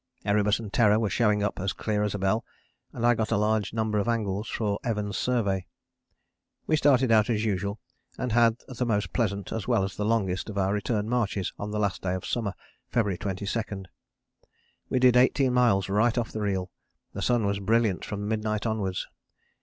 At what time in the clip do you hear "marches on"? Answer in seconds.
11.07-11.69